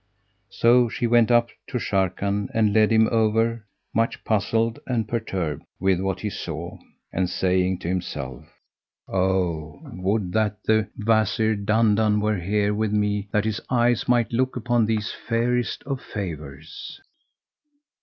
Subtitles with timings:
[0.49, 5.99] So she went up to Sharrkan and led him over, much puzzled and perturbed with
[5.99, 6.79] what he saw,
[7.13, 8.47] and saying to himself,
[9.07, 14.55] "O would that the Wazir Dandan were here with me that his eyes might look
[14.55, 16.99] upon these fairest of favours."